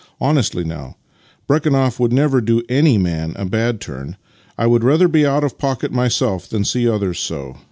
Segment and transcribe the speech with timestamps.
[0.19, 0.95] Honestly, now.
[1.47, 4.17] Brek hunoff would never do any man a bad turn.
[4.57, 7.57] I would rather be out of pocket myself than see others so.